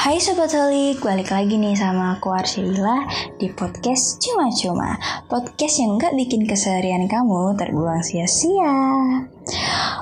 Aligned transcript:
Hai 0.00 0.16
Sobat 0.16 0.48
Holik, 0.56 1.04
balik 1.04 1.28
lagi 1.28 1.60
nih 1.60 1.76
sama 1.76 2.16
aku 2.16 2.32
Arsyila 2.32 3.04
di 3.36 3.52
podcast 3.52 4.16
Cuma-Cuma. 4.24 4.96
Podcast 5.28 5.76
yang 5.76 6.00
gak 6.00 6.16
bikin 6.16 6.48
keseharian 6.48 7.04
kamu 7.04 7.52
terbuang 7.60 8.00
sia-sia. 8.00 8.72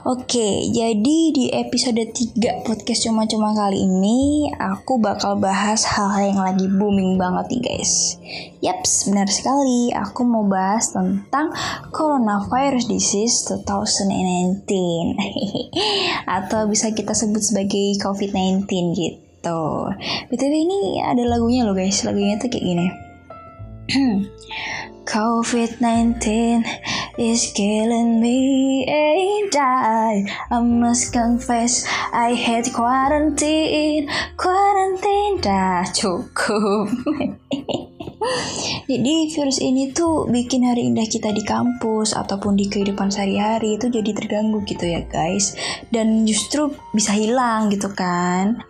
Oke, 0.07 0.71
jadi 0.71 1.19
di 1.35 1.51
episode 1.51 1.99
3 2.15 2.63
podcast 2.63 3.11
Cuma-Cuma 3.11 3.51
kali 3.59 3.83
ini 3.83 4.47
Aku 4.55 5.03
bakal 5.03 5.43
bahas 5.43 5.83
hal-hal 5.83 6.31
yang 6.31 6.47
lagi 6.47 6.71
booming 6.71 7.19
banget 7.19 7.59
nih 7.59 7.63
guys. 7.67 8.23
Yaps, 8.63 9.11
benar 9.11 9.27
sekali. 9.27 9.91
Aku 9.91 10.23
mau 10.23 10.47
bahas 10.47 10.95
tentang 10.95 11.51
Coronavirus 11.91 12.87
Disease 12.87 13.51
2019 13.67 14.63
Atau 16.39 16.71
bisa 16.71 16.95
kita 16.95 17.19
sebut 17.19 17.43
sebagai 17.43 17.99
COVID-19 17.99 18.71
gitu 18.95 19.28
gitu. 19.39 19.95
BTW 20.35 20.55
ini 20.67 20.99
ada 21.07 21.23
lagunya 21.23 21.63
loh 21.63 21.75
guys. 21.75 22.03
Lagunya 22.03 22.35
tuh 22.43 22.51
kayak 22.51 22.67
gini. 22.67 22.87
COVID-19 25.09 26.21
is 27.17 27.49
killing 27.57 28.21
me 28.21 28.85
and 28.85 29.49
I 29.57 30.29
I 30.53 30.61
must 30.61 31.17
confess 31.17 31.89
I 32.13 32.37
hate 32.37 32.69
quarantine 32.77 34.05
Quarantine 34.37 35.41
dah 35.41 35.89
cukup 35.97 36.93
Jadi 38.93 39.15
virus 39.33 39.65
ini 39.65 39.97
tuh 39.97 40.29
bikin 40.29 40.69
hari 40.69 40.93
indah 40.93 41.09
kita 41.09 41.33
di 41.33 41.41
kampus 41.41 42.13
ataupun 42.13 42.61
di 42.61 42.69
kehidupan 42.69 43.09
sehari-hari 43.09 43.81
itu 43.81 43.89
jadi 43.89 44.13
terganggu 44.13 44.61
gitu 44.69 44.85
ya 44.85 45.09
guys 45.09 45.57
Dan 45.89 46.29
justru 46.29 46.69
bisa 46.93 47.17
hilang 47.17 47.73
gitu 47.73 47.89
kan 47.97 48.61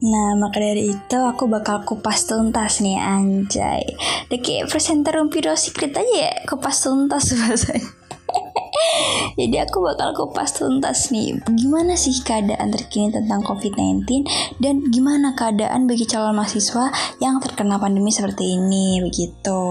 Nah, 0.00 0.32
maka 0.40 0.64
dari 0.64 0.96
itu 0.96 1.18
aku 1.20 1.44
bakal 1.44 1.84
kupas 1.84 2.24
tuntas 2.24 2.80
nih 2.80 2.96
anjay. 2.96 3.84
Deki 4.32 4.64
presenter 4.72 5.12
Rumpi 5.20 5.44
Secret 5.52 5.92
aja 5.92 6.14
ya, 6.16 6.32
kupas 6.48 6.80
tuntas 6.80 7.32
bahasanya. 7.36 8.00
Jadi 9.36 9.56
aku 9.60 9.82
bakal 9.84 10.12
kupas 10.16 10.56
tuntas 10.56 11.12
nih 11.14 11.38
Gimana 11.54 11.94
sih 11.94 12.16
keadaan 12.20 12.72
terkini 12.72 13.12
tentang 13.12 13.44
COVID-19 13.44 14.26
Dan 14.58 14.88
gimana 14.90 15.36
keadaan 15.36 15.86
bagi 15.86 16.04
calon 16.08 16.36
mahasiswa 16.36 16.90
yang 17.22 17.38
terkena 17.38 17.76
pandemi 17.76 18.10
seperti 18.10 18.58
ini 18.58 19.00
Begitu 19.04 19.62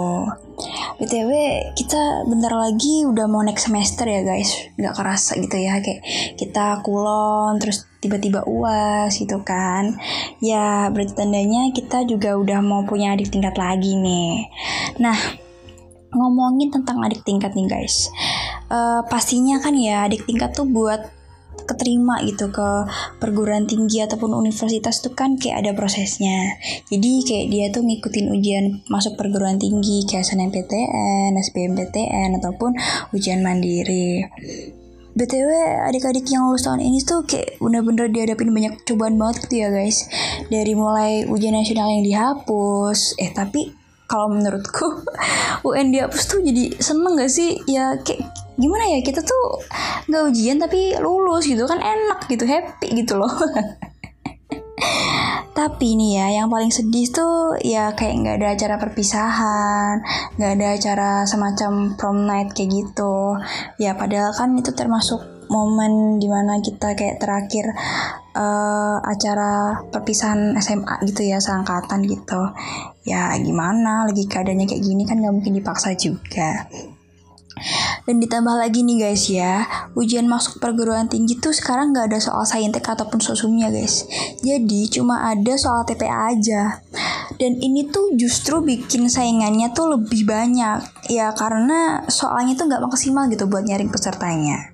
BTW 1.00 1.32
kita 1.74 2.28
bentar 2.28 2.54
lagi 2.54 3.08
udah 3.08 3.26
mau 3.32 3.42
next 3.42 3.72
semester 3.72 4.06
ya 4.08 4.22
guys 4.24 4.52
Gak 4.76 4.96
kerasa 4.96 5.40
gitu 5.40 5.58
ya 5.58 5.80
Kayak 5.80 6.02
kita 6.36 6.82
kulon 6.84 7.58
terus 7.58 7.89
tiba-tiba 8.00 8.48
uas 8.48 9.12
gitu 9.16 9.44
kan 9.44 10.00
Ya 10.40 10.88
berarti 10.92 11.14
tandanya 11.16 11.72
kita 11.76 12.08
juga 12.08 12.36
udah 12.40 12.60
mau 12.64 12.88
punya 12.88 13.16
adik 13.16 13.32
tingkat 13.32 13.56
lagi 13.60 13.96
nih 13.96 14.48
Nah 15.04 15.16
ngomongin 16.10 16.74
tentang 16.74 17.04
adik 17.06 17.22
tingkat 17.22 17.54
nih 17.54 17.68
guys 17.70 18.10
uh, 18.72 19.04
Pastinya 19.08 19.60
kan 19.60 19.76
ya 19.76 20.08
adik 20.08 20.26
tingkat 20.26 20.56
tuh 20.56 20.66
buat 20.66 21.20
keterima 21.70 22.18
gitu 22.26 22.50
ke 22.50 22.90
perguruan 23.22 23.70
tinggi 23.70 24.02
ataupun 24.02 24.34
universitas 24.34 25.06
tuh 25.06 25.14
kan 25.14 25.38
kayak 25.38 25.62
ada 25.66 25.72
prosesnya. 25.78 26.58
Jadi 26.90 27.22
kayak 27.22 27.46
dia 27.54 27.66
tuh 27.70 27.86
ngikutin 27.86 28.28
ujian 28.34 28.66
masuk 28.90 29.14
perguruan 29.14 29.62
tinggi 29.62 30.02
kayak 30.10 30.26
SNMPTN, 30.26 31.38
SBMPTN 31.38 32.42
ataupun 32.42 32.74
ujian 33.14 33.46
mandiri. 33.46 34.26
BTW 35.18 35.50
adik-adik 35.90 36.26
yang 36.30 36.46
lulus 36.48 36.70
tahun 36.70 36.86
ini 36.86 37.02
tuh 37.02 37.26
kayak 37.26 37.58
bener-bener 37.58 38.10
dihadapin 38.14 38.54
banyak 38.54 38.78
cobaan 38.86 39.18
banget 39.18 39.50
gitu 39.50 39.66
ya 39.66 39.70
guys. 39.74 40.06
Dari 40.48 40.74
mulai 40.78 41.26
ujian 41.26 41.58
nasional 41.58 41.90
yang 41.90 42.06
dihapus 42.06 43.18
Eh 43.18 43.34
tapi 43.34 43.74
kalau 44.06 44.30
menurutku 44.30 45.06
UN 45.68 45.90
dihapus 45.94 46.24
tuh 46.30 46.40
jadi 46.46 46.78
seneng 46.78 47.18
gak 47.18 47.34
sih? 47.34 47.58
Ya 47.66 47.98
kayak 48.02 48.50
gimana 48.60 48.86
ya 48.92 49.00
kita 49.00 49.24
tuh 49.24 49.64
nggak 50.12 50.24
ujian 50.36 50.60
tapi 50.60 50.92
lulus 51.00 51.48
gitu 51.48 51.64
kan 51.64 51.80
enak 51.80 52.28
gitu 52.28 52.44
happy 52.44 52.92
gitu 52.92 53.16
loh 53.16 53.32
tapi 55.60 56.00
nih 56.00 56.12
ya 56.16 56.26
yang 56.40 56.48
paling 56.48 56.72
sedih 56.72 57.12
tuh 57.12 57.60
ya 57.60 57.92
kayak 57.92 58.16
nggak 58.24 58.36
ada 58.40 58.48
acara 58.56 58.76
perpisahan 58.80 60.00
nggak 60.40 60.52
ada 60.56 60.68
acara 60.80 61.10
semacam 61.28 62.00
prom 62.00 62.24
night 62.24 62.56
kayak 62.56 62.72
gitu. 62.72 63.36
Ya 63.76 64.00
padahal 64.00 64.32
kan 64.32 64.56
itu 64.56 64.72
termasuk 64.72 65.20
momen 65.52 66.24
di 66.24 66.32
mana 66.32 66.64
kita 66.64 66.96
kayak 66.96 67.20
terakhir 67.20 67.76
uh, 68.40 69.04
acara 69.04 69.84
perpisahan 69.92 70.56
SMA 70.64 71.04
gitu 71.12 71.28
ya 71.28 71.44
seangkatan 71.44 72.08
gitu. 72.08 72.40
Ya 73.04 73.36
gimana 73.36 74.08
lagi 74.08 74.32
keadaannya 74.32 74.64
kayak 74.64 74.84
gini 74.88 75.04
kan 75.04 75.20
nggak 75.20 75.36
mungkin 75.36 75.60
dipaksa 75.60 75.92
juga 76.00 76.72
dan 78.06 78.16
ditambah 78.18 78.56
lagi 78.56 78.82
nih 78.84 78.98
guys 79.10 79.30
ya, 79.30 79.68
ujian 79.94 80.26
masuk 80.26 80.58
perguruan 80.58 81.08
tinggi 81.08 81.38
tuh 81.38 81.54
sekarang 81.56 81.94
nggak 81.94 82.12
ada 82.14 82.20
soal 82.20 82.44
saintek 82.44 82.84
ataupun 82.86 83.22
sosumnya 83.22 83.70
guys. 83.70 84.06
Jadi 84.42 84.90
cuma 84.90 85.30
ada 85.30 85.54
soal 85.56 85.86
TPA 85.86 86.34
aja. 86.36 86.82
Dan 87.40 87.56
ini 87.64 87.88
tuh 87.88 88.20
justru 88.20 88.60
bikin 88.60 89.08
saingannya 89.08 89.72
tuh 89.72 89.96
lebih 89.96 90.28
banyak. 90.28 90.99
Ya 91.10 91.34
karena 91.34 92.06
soalnya 92.06 92.54
tuh 92.54 92.70
nggak 92.70 92.86
maksimal 92.86 93.26
gitu 93.34 93.50
buat 93.50 93.66
nyaring 93.66 93.90
pesertanya. 93.90 94.70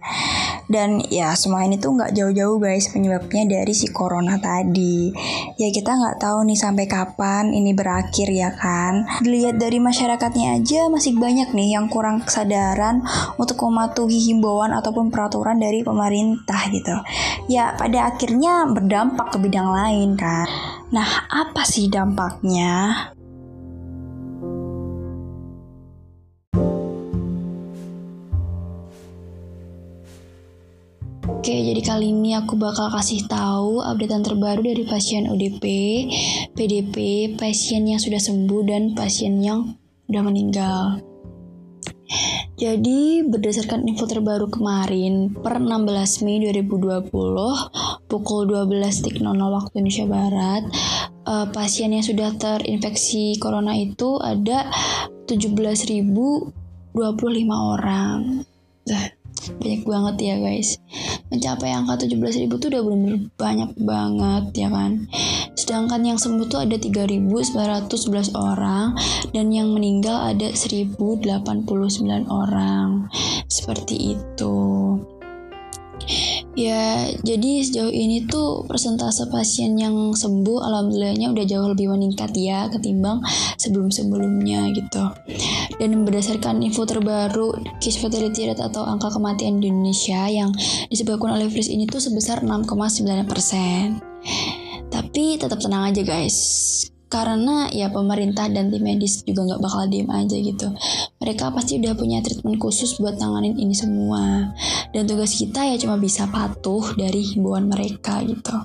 Dan 0.68 1.00
ya 1.08 1.32
semua 1.38 1.64
ini 1.64 1.80
tuh 1.80 1.96
nggak 1.96 2.12
jauh-jauh 2.12 2.60
guys 2.60 2.92
penyebabnya 2.92 3.48
dari 3.48 3.72
si 3.72 3.88
corona 3.88 4.36
tadi. 4.36 5.16
Ya 5.56 5.72
kita 5.72 5.96
nggak 5.96 6.20
tahu 6.20 6.44
nih 6.44 6.60
sampai 6.60 6.86
kapan 6.92 7.56
ini 7.56 7.72
berakhir 7.72 8.28
ya 8.36 8.52
kan. 8.52 9.08
Dilihat 9.24 9.62
dari 9.62 9.80
masyarakatnya 9.80 10.60
aja 10.60 10.92
masih 10.92 11.16
banyak 11.16 11.56
nih 11.56 11.80
yang 11.80 11.88
kurang 11.88 12.20
kesadaran 12.20 13.00
untuk 13.40 13.62
mematuhi 13.64 14.28
himbauan 14.28 14.76
ataupun 14.76 15.14
peraturan 15.14 15.56
dari 15.56 15.88
pemerintah 15.88 16.68
gitu. 16.68 17.00
Ya 17.48 17.80
pada 17.80 18.12
akhirnya 18.12 18.68
berdampak 18.68 19.32
ke 19.32 19.38
bidang 19.40 19.72
lain 19.72 20.20
kan. 20.20 20.52
Nah 20.92 21.32
apa 21.32 21.64
sih 21.64 21.88
dampaknya? 21.88 23.15
Oke, 31.46 31.62
jadi 31.62 31.78
kali 31.78 32.10
ini 32.10 32.34
aku 32.34 32.58
bakal 32.58 32.90
kasih 32.90 33.22
tahu 33.30 33.78
updatean 33.78 34.26
terbaru 34.26 34.66
dari 34.66 34.82
pasien 34.82 35.30
ODP, 35.30 35.62
PDP, 36.58 36.96
pasien 37.38 37.86
yang 37.86 38.02
sudah 38.02 38.18
sembuh 38.18 38.66
dan 38.66 38.98
pasien 38.98 39.38
yang 39.46 39.78
udah 40.10 40.24
meninggal. 40.26 41.06
Jadi 42.58 43.30
berdasarkan 43.30 43.86
info 43.86 44.10
terbaru 44.10 44.50
kemarin 44.50 45.38
per 45.38 45.62
16 45.62 46.26
Mei 46.26 46.42
2020 46.50 47.14
pukul 48.10 48.42
12.00 48.50 49.14
waktu 49.30 49.74
Indonesia 49.78 50.10
Barat 50.10 50.66
uh, 51.30 51.46
pasien 51.54 51.94
yang 51.94 52.02
sudah 52.02 52.34
terinfeksi 52.42 53.38
corona 53.38 53.78
itu 53.78 54.18
ada 54.18 54.66
17.025 55.30 55.94
orang 57.54 58.42
banyak 59.60 59.82
banget 59.86 60.16
ya 60.22 60.36
guys. 60.42 60.78
Mencapai 61.30 61.74
angka 61.74 62.06
17.000 62.06 62.50
tuh 62.58 62.70
udah 62.70 62.82
bener-bener 62.86 63.30
banyak 63.36 63.72
banget 63.82 64.46
ya 64.56 64.70
kan? 64.70 65.06
Sedangkan 65.56 66.02
yang 66.06 66.20
sembuh 66.20 66.46
tuh 66.52 66.62
ada 66.66 66.78
3.911 66.78 68.36
orang 68.38 68.94
dan 69.32 69.50
yang 69.50 69.74
meninggal 69.74 70.36
ada 70.36 70.52
1.089 70.52 70.98
orang. 72.28 73.10
Seperti 73.50 74.18
itu 74.18 74.56
Ya, 76.56 77.12
jadi 77.20 77.68
sejauh 77.68 77.92
ini 77.92 78.24
tuh 78.32 78.64
persentase 78.64 79.28
pasien 79.28 79.76
yang 79.76 80.16
sembuh 80.16 80.64
alhamdulillahnya 80.64 81.36
udah 81.36 81.44
jauh 81.44 81.68
lebih 81.68 81.92
meningkat 81.92 82.32
ya 82.32 82.72
ketimbang 82.72 83.20
sebelum-sebelumnya 83.60 84.72
gitu. 84.72 85.04
Dan 85.76 86.08
berdasarkan 86.08 86.64
info 86.64 86.88
terbaru, 86.88 87.60
case 87.84 88.00
fatality 88.00 88.48
rate 88.48 88.64
atau 88.64 88.88
angka 88.88 89.12
kematian 89.12 89.60
di 89.60 89.68
Indonesia 89.68 90.32
yang 90.32 90.56
disebabkan 90.88 91.36
oleh 91.36 91.52
virus 91.52 91.68
ini 91.68 91.92
tuh 91.92 92.00
sebesar 92.00 92.40
6,9%. 92.40 94.00
Tapi 94.88 95.36
tetap 95.36 95.60
tenang 95.60 95.92
aja 95.92 96.08
guys, 96.08 96.40
karena 97.06 97.70
ya 97.70 97.94
pemerintah 97.94 98.50
dan 98.50 98.74
tim 98.74 98.82
medis 98.82 99.22
juga 99.24 99.46
nggak 99.46 99.62
bakal 99.62 99.86
diem 99.86 100.10
aja 100.10 100.38
gitu 100.38 100.68
mereka 101.22 101.54
pasti 101.54 101.78
udah 101.78 101.94
punya 101.94 102.20
treatment 102.26 102.58
khusus 102.58 102.98
buat 102.98 103.16
tanganin 103.22 103.56
ini 103.56 103.78
semua 103.78 104.52
dan 104.92 105.06
tugas 105.06 105.38
kita 105.38 105.70
ya 105.70 105.76
cuma 105.78 106.02
bisa 106.02 106.26
patuh 106.28 106.98
dari 106.98 107.22
himbauan 107.22 107.70
mereka 107.70 108.26
gitu 108.26 108.58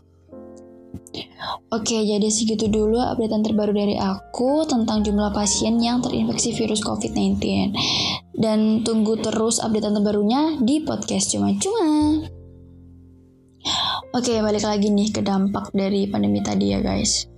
Oke, 1.70 2.02
jadi 2.02 2.26
segitu 2.30 2.66
dulu 2.66 2.98
updatean 2.98 3.42
terbaru 3.46 3.74
dari 3.74 3.94
aku 3.98 4.66
tentang 4.66 5.06
jumlah 5.06 5.30
pasien 5.30 5.78
yang 5.78 6.02
terinfeksi 6.02 6.54
virus 6.54 6.82
COVID-19. 6.82 7.38
Dan 8.34 8.82
tunggu 8.82 9.18
terus 9.18 9.62
updatean 9.62 9.98
terbarunya 9.98 10.58
di 10.58 10.82
podcast 10.82 11.30
Cuma-Cuma. 11.34 12.26
Oke, 14.10 14.34
balik 14.42 14.66
lagi 14.66 14.90
nih 14.90 15.14
ke 15.14 15.22
dampak 15.22 15.70
dari 15.70 16.10
pandemi 16.10 16.42
tadi 16.42 16.74
ya 16.74 16.82
guys. 16.82 17.30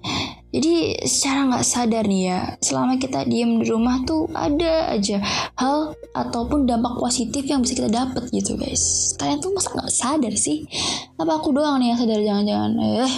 Jadi 0.52 1.00
secara 1.08 1.48
nggak 1.48 1.64
sadar 1.64 2.04
nih 2.04 2.22
ya, 2.28 2.40
selama 2.60 3.00
kita 3.00 3.24
diem 3.24 3.64
di 3.64 3.72
rumah 3.72 4.04
tuh 4.04 4.28
ada 4.36 4.92
aja 4.92 5.16
hal 5.56 5.96
ataupun 6.12 6.68
dampak 6.68 7.00
positif 7.00 7.48
yang 7.48 7.64
bisa 7.64 7.72
kita 7.72 7.88
dapat 7.88 8.28
gitu 8.28 8.60
guys. 8.60 9.16
Kalian 9.16 9.40
tuh 9.40 9.56
masa 9.56 9.72
nggak 9.72 9.92
sadar 9.92 10.34
sih? 10.36 10.68
Apa 11.16 11.40
aku 11.40 11.56
doang 11.56 11.80
nih 11.80 11.96
yang 11.96 11.98
sadar 12.04 12.20
jangan-jangan? 12.20 12.72
Eh, 12.84 13.14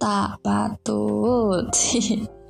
tak 0.00 0.40
patut. 0.40 1.68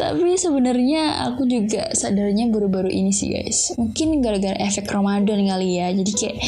Tapi 0.00 0.40
sebenarnya 0.40 1.28
aku 1.28 1.44
juga 1.44 1.92
sadarnya 1.92 2.48
baru-baru 2.48 2.88
ini 2.88 3.12
sih 3.12 3.28
guys. 3.28 3.76
Mungkin 3.76 4.24
gara-gara 4.24 4.56
efek 4.56 4.88
Ramadan 4.88 5.44
kali 5.44 5.84
ya. 5.84 5.92
Jadi 5.92 6.12
kayak 6.16 6.38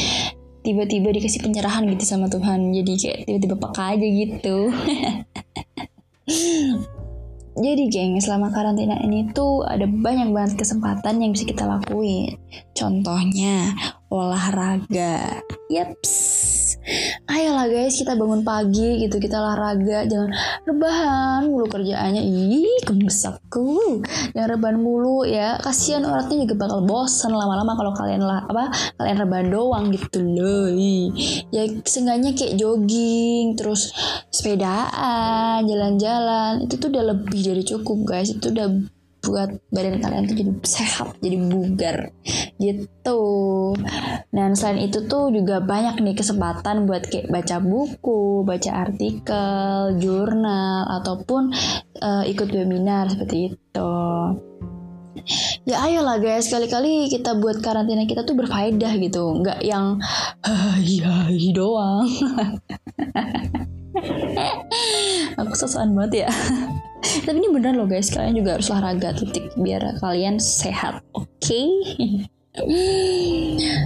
tiba-tiba 0.61 1.09
dikasih 1.13 1.41
penyerahan 1.41 1.85
gitu 1.89 2.05
sama 2.05 2.29
Tuhan. 2.29 2.73
Jadi 2.73 2.93
kayak 2.97 3.19
tiba-tiba 3.27 3.55
peka 3.57 3.83
aja 3.97 4.07
gitu. 4.07 4.57
Jadi 7.51 7.83
geng 7.91 8.15
selama 8.23 8.47
karantina 8.55 8.95
ini 9.03 9.27
tuh 9.35 9.67
ada 9.67 9.83
banyak 9.83 10.31
banget 10.31 10.55
kesempatan 10.63 11.19
yang 11.19 11.35
bisa 11.35 11.43
kita 11.43 11.67
lakuin. 11.67 12.39
Contohnya 12.71 13.75
olahraga. 14.07 15.43
Yaps 15.67 16.60
ayolah 17.29 17.69
guys 17.69 17.97
kita 17.97 18.17
bangun 18.17 18.41
pagi 18.41 19.05
gitu 19.05 19.21
kita 19.21 19.37
olahraga 19.37 20.05
jangan 20.09 20.33
rebahan 20.65 21.41
mulu 21.47 21.69
kerjaannya. 21.69 22.21
Ih 22.25 22.81
kembesakku 22.83 24.01
jangan 24.33 24.49
rebahan 24.57 24.77
mulu 24.81 25.23
ya. 25.23 25.61
Kasihan 25.61 26.03
orangnya 26.05 26.45
juga 26.45 26.67
bakal 26.67 26.79
bosan 26.85 27.31
lama-lama 27.33 27.77
kalau 27.77 27.93
kalian 27.93 28.23
lah 28.25 28.45
apa 28.49 28.73
kalian 28.97 29.17
rebahan 29.21 29.47
doang 29.53 29.85
gitu 29.93 30.19
loh. 30.21 30.67
Ya 31.53 31.69
seenggaknya 31.85 32.33
kayak 32.33 32.57
jogging 32.57 33.53
terus 33.55 33.93
sepedaan 34.33 35.65
jalan-jalan. 35.65 36.65
Itu 36.65 36.81
tuh 36.81 36.89
udah 36.89 37.03
lebih 37.13 37.41
dari 37.45 37.63
cukup 37.63 37.97
guys. 38.09 38.33
Itu 38.33 38.49
udah 38.49 38.67
buat 39.21 39.53
badan 39.69 40.01
kalian 40.01 40.25
tuh 40.25 40.33
jadi 40.33 40.51
sehat 40.65 41.13
jadi 41.21 41.37
bugar 41.45 42.09
gitu. 42.61 43.21
Dan 44.29 44.53
selain 44.53 44.85
itu 44.85 45.09
tuh 45.09 45.33
juga 45.33 45.59
banyak 45.59 45.99
nih 45.99 46.15
kesempatan 46.15 46.85
buat 46.85 47.09
kayak 47.09 47.33
baca 47.33 47.57
buku 47.57 48.45
baca 48.45 48.71
artikel 48.87 49.97
jurnal 49.97 50.85
ataupun 51.01 51.49
uh, 51.99 52.23
ikut 52.29 52.47
webinar 52.53 53.09
seperti 53.09 53.57
itu. 53.57 53.93
Ya 55.67 55.83
ayolah 55.85 56.17
guys 56.17 56.49
kali-kali 56.49 57.11
kita 57.11 57.37
buat 57.37 57.59
karantina 57.59 58.07
kita 58.07 58.23
tuh 58.23 58.39
berfaedah 58.39 58.95
gitu. 58.97 59.43
Nggak 59.43 59.59
yang 59.65 59.99
iya 60.81 61.27
doang. 61.51 62.07
Aku 65.41 65.53
sosokan 65.53 65.93
banget 65.93 66.25
ya. 66.25 66.29
Tapi 67.01 67.37
ini 67.37 67.49
benar 67.51 67.75
loh 67.75 67.89
guys 67.89 68.13
kalian 68.13 68.39
juga 68.39 68.57
harus 68.57 68.71
olahraga 68.71 69.13
titik 69.17 69.51
biar 69.59 69.99
kalian 69.99 70.39
sehat 70.39 71.03
oke? 71.13 71.27
okay? 71.41 71.67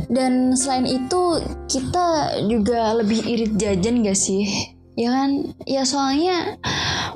Dan 0.09 0.57
selain 0.57 0.89
itu 0.89 1.21
kita 1.69 2.33
juga 2.49 2.97
lebih 2.97 3.21
irit 3.21 3.53
jajan 3.61 4.01
gak 4.01 4.17
sih? 4.17 4.73
Ya 4.97 5.11
kan? 5.11 5.53
Ya 5.69 5.85
soalnya 5.85 6.57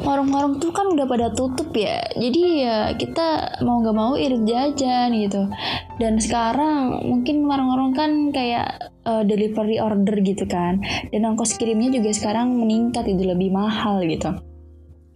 warung-warung 0.04 0.62
tuh 0.62 0.69
kan 0.69 0.86
udah 0.94 1.10
pada 1.10 1.34
tutup 1.34 1.74
ya. 1.74 2.06
Jadi 2.13 2.42
ya 2.62 2.94
kita 2.94 3.57
mau 3.66 3.81
gak 3.81 3.98
mau 3.98 4.13
irit 4.13 4.46
jajan 4.46 5.10
gitu. 5.18 5.50
Dan 5.98 6.22
sekarang 6.22 7.01
mungkin 7.10 7.42
warung-warung 7.50 7.98
kan 7.98 8.30
kayak 8.30 8.94
uh, 9.10 9.25
delivery 9.25 9.81
order 9.81 10.22
gitu 10.22 10.45
kan. 10.45 10.86
Dan 11.10 11.25
ongkos 11.25 11.57
kirimnya 11.57 11.98
juga 11.98 12.13
sekarang 12.13 12.62
meningkat 12.62 13.10
itu 13.10 13.25
lebih 13.25 13.50
mahal 13.50 14.06
gitu. 14.06 14.38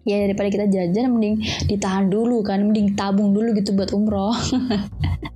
Ya 0.04 0.20
daripada 0.26 0.50
kita 0.50 0.66
jajan 0.66 1.14
mending 1.14 1.46
ditahan 1.70 2.10
dulu 2.10 2.42
kan. 2.42 2.64
Mending 2.66 2.98
tabung 2.98 3.38
dulu 3.38 3.54
gitu 3.54 3.78
buat 3.78 3.94
umroh 3.94 4.34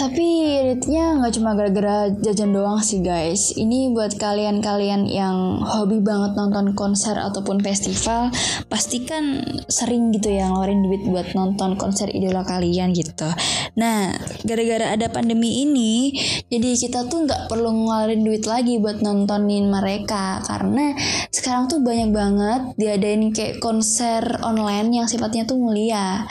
Tapi 0.00 0.56
iritnya 0.64 1.20
nggak 1.20 1.32
cuma 1.36 1.52
gara-gara 1.52 2.08
jajan 2.24 2.56
doang 2.56 2.80
sih 2.80 3.04
guys. 3.04 3.52
Ini 3.52 3.92
buat 3.92 4.16
kalian-kalian 4.16 5.04
yang 5.04 5.60
hobi 5.60 6.00
banget 6.00 6.40
nonton 6.40 6.72
konser 6.72 7.20
ataupun 7.20 7.60
festival, 7.60 8.32
pastikan 8.72 9.44
sering 9.68 10.08
gitu 10.16 10.32
ya 10.32 10.48
ngeluarin 10.48 10.88
duit 10.88 11.04
buat 11.04 11.36
nonton 11.36 11.76
konser 11.76 12.08
idola 12.16 12.48
kalian 12.48 12.96
gitu. 12.96 13.28
Nah, 13.76 14.16
gara-gara 14.40 14.96
ada 14.96 15.12
pandemi 15.12 15.68
ini, 15.68 16.16
jadi 16.48 16.80
kita 16.80 17.04
tuh 17.12 17.28
nggak 17.28 17.52
perlu 17.52 17.68
ngeluarin 17.68 18.24
duit 18.24 18.48
lagi 18.48 18.80
buat 18.80 19.04
nontonin 19.04 19.68
mereka 19.68 20.40
karena 20.48 20.96
sekarang 21.28 21.68
tuh 21.68 21.84
banyak 21.84 22.08
banget 22.08 22.72
diadain 22.80 23.36
kayak 23.36 23.60
konser 23.60 24.24
online 24.40 24.96
yang 24.96 25.04
sifatnya 25.04 25.44
tuh 25.44 25.60
mulia. 25.60 26.24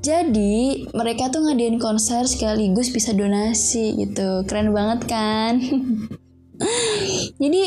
Jadi 0.00 0.88
mereka 0.96 1.28
tuh 1.28 1.44
ngadain 1.44 1.76
konser 1.76 2.24
sekaligus 2.24 2.88
bisa 2.88 3.12
donasi 3.12 4.00
gitu. 4.00 4.48
Keren 4.48 4.72
banget 4.72 5.00
kan? 5.04 5.60
Jadi 7.42 7.62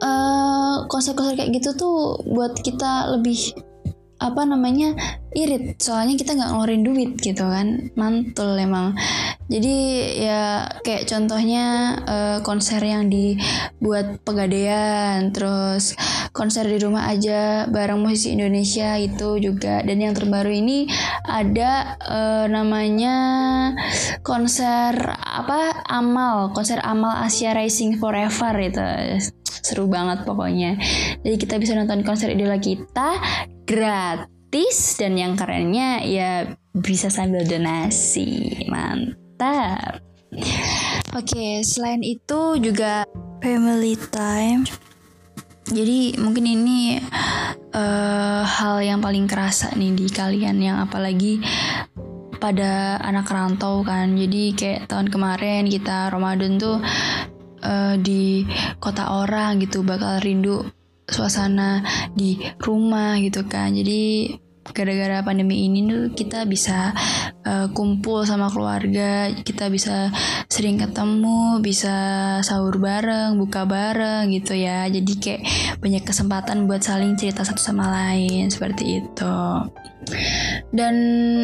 uh, 0.00 0.88
konser-konser 0.88 1.36
kayak 1.36 1.52
gitu 1.60 1.76
tuh 1.76 2.24
buat 2.24 2.56
kita 2.56 3.12
lebih 3.20 3.52
apa 4.18 4.42
namanya 4.42 4.98
irit. 5.32 5.78
Soalnya 5.78 6.18
kita 6.18 6.34
nggak 6.34 6.50
ngeluarin 6.50 6.82
duit 6.82 7.10
gitu 7.22 7.46
kan. 7.46 7.90
Mantul 7.94 8.58
emang. 8.58 8.98
Jadi 9.48 9.76
ya 10.20 10.68
kayak 10.84 11.08
contohnya 11.08 11.96
uh, 12.04 12.38
konser 12.44 12.82
yang 12.84 13.08
dibuat 13.08 14.20
pegadaian 14.26 15.32
terus 15.32 15.96
konser 16.36 16.68
di 16.68 16.76
rumah 16.76 17.08
aja 17.08 17.64
bareng 17.70 18.02
musisi 18.02 18.34
Indonesia 18.36 18.98
itu 18.98 19.38
juga. 19.38 19.80
Dan 19.86 20.02
yang 20.02 20.12
terbaru 20.12 20.50
ini 20.50 20.90
ada 21.24 21.96
uh, 22.02 22.44
namanya 22.50 23.16
konser 24.26 24.98
apa? 25.16 25.80
Amal 25.88 26.52
konser 26.52 26.82
amal 26.84 27.24
Asia 27.24 27.54
Rising 27.56 27.96
Forever 27.96 28.54
itu 28.60 28.82
seru 29.60 29.90
banget 29.90 30.24
pokoknya. 30.24 30.78
Jadi 31.22 31.36
kita 31.36 31.60
bisa 31.60 31.74
nonton 31.74 32.02
konser 32.06 32.32
idola 32.32 32.58
kita 32.58 33.18
gratis 33.68 34.96
dan 34.96 35.18
yang 35.18 35.36
kerennya 35.36 36.02
ya 36.06 36.30
bisa 36.72 37.12
sambil 37.12 37.44
donasi. 37.44 38.64
Mantap. 38.70 40.00
Oke 41.16 41.64
selain 41.64 42.04
itu 42.04 42.60
juga 42.60 43.04
family 43.40 43.96
time. 44.12 44.68
Jadi 45.68 46.16
mungkin 46.16 46.48
ini 46.48 46.96
uh, 47.76 48.40
hal 48.40 48.80
yang 48.80 49.04
paling 49.04 49.28
kerasa 49.28 49.68
nih 49.76 49.92
di 49.92 50.08
kalian 50.08 50.56
yang 50.64 50.80
apalagi 50.80 51.44
pada 52.40 52.96
anak 53.04 53.28
rantau 53.28 53.84
kan. 53.84 54.16
Jadi 54.16 54.56
kayak 54.56 54.88
tahun 54.88 55.12
kemarin 55.12 55.68
kita 55.68 56.08
Ramadan 56.08 56.56
tuh 56.56 56.80
uh, 57.62 57.94
di 57.98 58.44
kota 58.78 59.10
orang 59.22 59.58
gitu 59.62 59.82
bakal 59.86 60.18
rindu 60.22 60.66
suasana 61.08 61.80
di 62.12 62.36
rumah 62.60 63.16
gitu 63.18 63.48
kan. 63.48 63.72
Jadi 63.72 64.32
gara-gara 64.68 65.24
pandemi 65.24 65.64
ini 65.64 65.88
tuh 65.88 66.12
kita 66.12 66.44
bisa 66.44 66.92
uh, 67.48 67.72
kumpul 67.72 68.28
sama 68.28 68.52
keluarga 68.52 69.32
kita 69.32 69.72
bisa 69.72 70.12
sering 70.52 70.76
ketemu 70.76 71.56
bisa 71.64 71.96
sahur 72.44 72.76
bareng 72.76 73.40
buka 73.40 73.64
bareng 73.64 74.28
gitu 74.36 74.52
ya. 74.52 74.84
Jadi 74.92 75.12
kayak 75.16 75.42
banyak 75.80 76.04
kesempatan 76.04 76.68
buat 76.68 76.84
saling 76.84 77.16
cerita 77.16 77.44
satu 77.48 77.60
sama 77.60 77.88
lain 77.88 78.52
seperti 78.52 79.00
itu. 79.04 79.36
Dan 80.72 80.94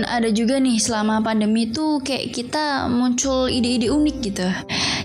ada 0.08 0.28
juga 0.32 0.56
nih 0.56 0.80
selama 0.80 1.20
pandemi 1.20 1.68
tuh 1.68 2.00
kayak 2.00 2.32
kita 2.32 2.88
muncul 2.88 3.48
ide-ide 3.48 3.92
unik 3.92 4.16
gitu 4.24 4.48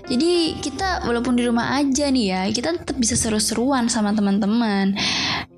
jadi 0.06 0.56
kita 0.58 1.04
walaupun 1.04 1.36
di 1.36 1.44
rumah 1.44 1.76
aja 1.76 2.08
nih 2.08 2.26
ya, 2.32 2.42
kita 2.48 2.76
tetap 2.80 2.96
bisa 2.96 3.18
seru-seruan 3.18 3.90
sama 3.92 4.14
teman-teman. 4.16 4.96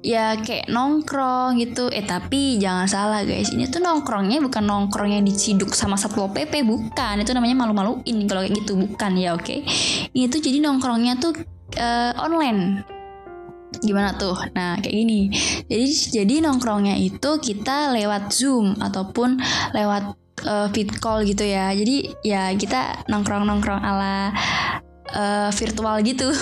Ya 0.03 0.35
kayak 0.35 0.67
nongkrong 0.67 1.63
gitu. 1.63 1.87
Eh 1.93 2.03
tapi 2.03 2.59
jangan 2.59 2.91
salah 2.91 3.23
guys, 3.23 3.55
ini 3.55 3.71
tuh 3.71 3.79
nongkrongnya 3.79 4.43
bukan 4.43 4.67
nongkrong 4.67 5.15
yang 5.15 5.23
diciduk 5.23 5.77
sama 5.77 5.95
satpol 5.95 6.33
pp, 6.35 6.67
bukan. 6.67 7.23
Itu 7.23 7.31
namanya 7.37 7.63
malu-maluin 7.63 8.27
kalau 8.27 8.43
kayak 8.43 8.55
gitu, 8.65 8.73
bukan 8.75 9.13
ya 9.15 9.37
oke. 9.37 9.47
Okay? 9.47 9.63
Ini 10.11 10.27
tuh 10.27 10.41
jadi 10.43 10.59
nongkrongnya 10.59 11.23
tuh 11.23 11.33
uh, 11.79 12.13
online 12.19 12.83
gimana 13.81 14.13
tuh 14.15 14.37
nah 14.53 14.77
kayak 14.79 14.95
gini 14.95 15.33
jadi 15.67 15.87
jadi 16.23 16.35
nongkrongnya 16.45 17.01
itu 17.01 17.41
kita 17.41 17.91
lewat 17.97 18.31
zoom 18.31 18.77
ataupun 18.77 19.41
lewat 19.73 20.22
uh, 20.47 20.69
fit 20.71 20.91
call 20.99 21.23
gitu 21.27 21.45
ya. 21.47 21.71
Jadi 21.75 22.15
ya 22.27 22.51
kita 22.55 23.07
nongkrong 23.11 23.47
nongkrong 23.47 23.83
ala 23.83 24.31
uh, 25.15 25.51
virtual 25.55 26.01
gitu. 26.03 26.31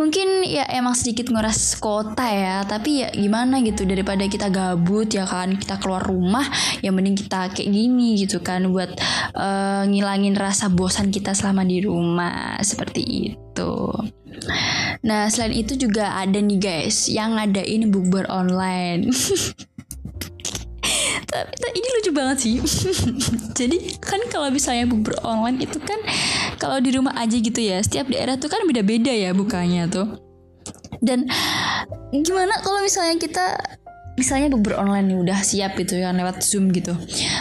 Mungkin 0.00 0.42
ya 0.44 0.64
emang 0.74 0.96
sedikit 0.96 1.30
nguras 1.30 1.76
kota 1.78 2.24
ya 2.26 2.64
tapi 2.66 3.04
ya 3.04 3.08
gimana 3.14 3.62
gitu 3.62 3.86
daripada 3.86 4.26
kita 4.26 4.50
gabut 4.50 5.08
ya 5.12 5.24
kan 5.28 5.54
kita 5.56 5.78
keluar 5.78 6.02
rumah 6.02 6.44
ya 6.82 6.90
mending 6.90 7.16
kita 7.16 7.52
kayak 7.52 7.70
gini 7.70 8.18
gitu 8.18 8.40
kan 8.42 8.68
buat 8.72 8.90
uh, 9.36 9.86
ngilangin 9.86 10.34
rasa 10.34 10.68
bosan 10.72 11.14
kita 11.14 11.32
selama 11.36 11.62
di 11.62 11.84
rumah 11.84 12.58
seperti 12.60 13.34
itu. 13.34 13.74
Nah 15.04 15.30
selain 15.30 15.54
itu 15.62 15.78
juga 15.78 16.16
ada 16.18 16.36
nih 16.40 16.58
guys 16.58 17.06
yang 17.06 17.38
ngadain 17.38 17.88
bukber 17.92 18.26
online 18.28 19.08
tapi 21.34 21.74
ini 21.74 21.88
lucu 21.98 22.10
banget 22.14 22.36
sih. 22.38 22.54
Jadi 23.58 23.98
kan 23.98 24.22
kalau 24.30 24.48
misalnya 24.54 24.86
bukber 24.86 25.18
online 25.26 25.58
itu 25.66 25.82
kan 25.82 25.98
kalau 26.62 26.78
di 26.78 26.94
rumah 26.94 27.18
aja 27.18 27.34
gitu 27.34 27.58
ya 27.58 27.82
setiap 27.82 28.06
daerah 28.06 28.38
tuh 28.38 28.46
kan 28.46 28.62
beda-beda 28.64 29.10
ya 29.10 29.34
bukanya 29.34 29.90
tuh. 29.90 30.22
Dan 31.02 31.26
gimana 32.14 32.62
kalau 32.62 32.80
misalnya 32.80 33.18
kita 33.18 33.58
misalnya 34.14 34.46
bukber 34.54 34.78
online 34.78 35.10
nih 35.10 35.18
udah 35.18 35.38
siap 35.42 35.74
gitu 35.74 35.98
ya 35.98 36.14
lewat 36.14 36.38
zoom 36.46 36.70
gitu. 36.70 36.94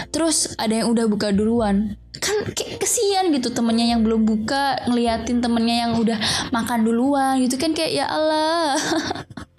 Terus 0.09 0.57
ada 0.57 0.81
yang 0.81 0.89
udah 0.89 1.05
buka 1.05 1.29
duluan. 1.29 1.93
Kan 2.17 2.50
kayak 2.57 2.81
kesian 2.81 3.29
gitu 3.29 3.53
temennya 3.53 3.93
yang 3.93 4.01
belum 4.01 4.25
buka 4.25 4.81
ngeliatin 4.89 5.41
temennya 5.41 5.89
yang 5.89 5.91
udah 6.01 6.17
makan 6.50 6.81
duluan 6.81 7.41
gitu 7.45 7.62
kan 7.62 7.77
kayak 7.77 7.93
ya 7.93 8.05
Allah 8.09 8.77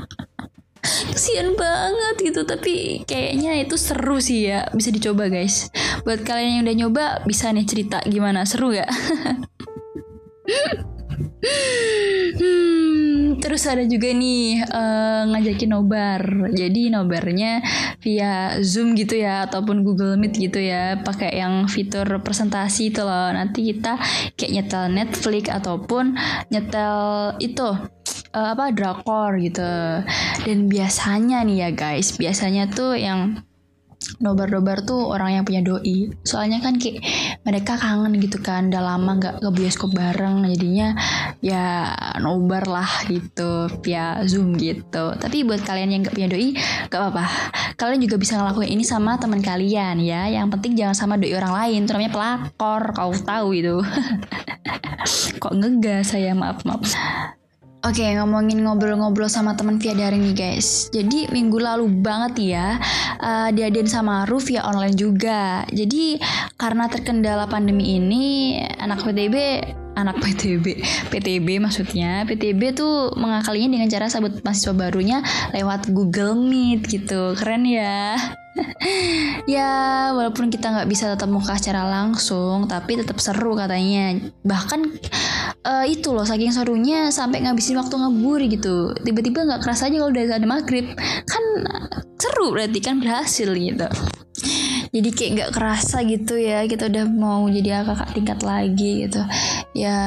kesian 1.12 1.56
banget 1.56 2.16
gitu 2.32 2.44
tapi 2.44 3.04
kayaknya 3.08 3.64
itu 3.64 3.76
seru 3.80 4.20
sih 4.20 4.52
ya 4.52 4.68
bisa 4.76 4.92
dicoba 4.92 5.32
guys. 5.32 5.72
Buat 6.04 6.22
kalian 6.22 6.60
yang 6.60 6.62
udah 6.68 6.76
nyoba 6.76 7.04
bisa 7.24 7.48
nih 7.50 7.64
cerita 7.64 8.04
gimana 8.04 8.44
seru 8.44 8.76
gak 8.76 8.88
hmm, 12.38 13.40
terus 13.40 13.64
ada 13.68 13.84
juga 13.84 14.10
nih 14.12 14.64
uh, 14.64 15.22
ngajakin 15.30 15.70
nobar. 15.70 16.22
Jadi 16.52 16.92
nobarnya 16.92 17.60
via 18.00 18.58
zoom 18.60 18.94
gitu 18.98 19.18
ya 19.18 19.48
ataupun 19.48 19.84
google 19.84 20.16
meet 20.16 20.36
gitu 20.36 20.60
ya 20.60 21.00
pakai 21.00 21.38
yang 21.38 21.66
fitur 21.68 22.06
presentasi 22.20 22.92
itu 22.92 23.00
loh. 23.04 23.30
Nanti 23.32 23.72
kita 23.72 23.98
kayak 24.36 24.52
nyetel 24.52 24.84
netflix 24.92 25.44
ataupun 25.50 26.16
nyetel 26.50 26.96
itu 27.40 27.68
uh, 28.34 28.52
apa 28.52 28.74
drakor 28.74 29.38
gitu. 29.38 29.70
Dan 30.44 30.66
biasanya 30.66 31.46
nih 31.46 31.56
ya 31.64 31.70
guys 31.70 32.18
biasanya 32.18 32.68
tuh 32.68 32.98
yang 32.98 33.40
nobar-nobar 34.20 34.84
tuh 34.84 35.08
orang 35.08 35.40
yang 35.40 35.44
punya 35.46 35.64
doi. 35.64 36.12
Soalnya 36.26 36.60
kan 36.60 36.76
kayak 36.76 37.00
mereka 37.46 37.80
kangen 37.80 38.20
gitu 38.20 38.36
kan 38.40 38.68
udah 38.68 38.82
lama 38.82 39.16
nggak 39.16 39.34
ke 39.40 39.48
bioskop 39.54 39.90
bareng 39.96 40.44
jadinya 40.52 40.92
ya 41.40 41.92
nobar 42.20 42.68
lah 42.68 42.90
gitu 43.08 43.68
via 43.80 44.20
zoom 44.28 44.56
gitu. 44.60 45.16
Tapi 45.16 45.46
buat 45.46 45.64
kalian 45.64 45.94
yang 45.94 46.00
nggak 46.04 46.14
punya 46.14 46.28
doi 46.28 46.52
gak 46.88 47.00
apa-apa. 47.00 47.24
Kalian 47.74 48.00
juga 48.04 48.16
bisa 48.20 48.38
ngelakuin 48.38 48.70
ini 48.70 48.84
sama 48.84 49.16
teman 49.16 49.40
kalian 49.40 49.98
ya. 50.04 50.28
Yang 50.28 50.58
penting 50.58 50.72
jangan 50.78 50.96
sama 50.96 51.14
doi 51.16 51.32
orang 51.34 51.54
lain 51.54 51.80
itu 51.88 51.92
namanya 51.92 52.12
pelakor 52.12 52.82
kau 52.92 53.12
tahu 53.14 53.48
itu. 53.56 53.76
Kok 55.42 55.54
ngegas 55.60 56.16
saya 56.16 56.32
maaf 56.32 56.64
maaf 56.64 56.84
Oke, 57.84 58.00
okay, 58.00 58.16
ngomongin 58.16 58.64
ngobrol-ngobrol 58.64 59.28
sama 59.28 59.52
teman 59.60 59.76
via 59.76 59.92
daring 59.92 60.24
nih 60.24 60.32
guys. 60.32 60.88
Jadi 60.88 61.28
minggu 61.28 61.60
lalu 61.60 61.84
banget 62.00 62.56
ya, 62.56 62.80
uh, 63.20 63.52
diadain 63.52 63.84
sama 63.84 64.24
Ru 64.24 64.40
via 64.40 64.64
online 64.64 64.96
juga. 64.96 65.68
Jadi 65.68 66.16
karena 66.56 66.88
terkendala 66.88 67.44
pandemi 67.44 68.00
ini, 68.00 68.56
anak 68.80 69.04
PTB 69.04 69.36
anak 69.94 70.20
PTB 70.20 70.66
PTB 71.10 71.48
maksudnya. 71.62 72.26
PTB 72.26 72.74
tuh 72.74 73.14
mengakalinya 73.16 73.78
dengan 73.78 73.88
cara 73.90 74.06
sabut 74.10 74.42
mahasiswa 74.42 74.74
barunya 74.74 75.22
lewat 75.54 75.90
Google 75.94 76.36
Meet 76.38 76.86
gitu. 76.90 77.34
Keren 77.38 77.64
ya. 77.66 78.18
Ya 79.50 80.14
walaupun 80.14 80.46
kita 80.46 80.70
nggak 80.70 80.86
bisa 80.86 81.10
tetap 81.10 81.26
muka 81.26 81.58
secara 81.58 81.90
langsung 81.90 82.70
tapi 82.70 82.94
tetap 82.94 83.18
seru 83.18 83.58
katanya. 83.58 84.14
Bahkan 84.46 84.80
uh, 85.66 85.84
itu 85.90 86.14
loh 86.14 86.22
saking 86.22 86.54
serunya 86.54 87.10
sampai 87.10 87.42
ngabisin 87.42 87.74
waktu 87.76 87.98
ngeburi 87.98 88.46
gitu. 88.54 88.94
Tiba-tiba 89.02 89.42
nggak 89.42 89.58
-tiba 89.58 89.64
kerasa 89.66 89.90
aja 89.90 89.96
kalau 89.98 90.12
udah 90.14 90.22
ada 90.38 90.46
maghrib. 90.46 90.86
Kan 91.26 91.44
seru 92.14 92.54
berarti 92.54 92.78
kan 92.78 93.02
berhasil 93.02 93.50
gitu 93.52 93.88
jadi 94.94 95.08
kayak 95.10 95.30
nggak 95.34 95.52
kerasa 95.54 96.06
gitu 96.06 96.38
ya 96.38 96.62
kita 96.70 96.86
udah 96.86 97.04
mau 97.10 97.42
jadi 97.50 97.82
kakak 97.82 98.10
tingkat 98.14 98.40
lagi 98.46 99.06
gitu. 99.08 99.20
Ya 99.74 99.98